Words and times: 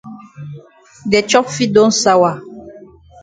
De 1.11 1.19
chop 1.29 1.47
fit 1.57 1.67
don 1.75 1.91
sawa. 2.01 2.33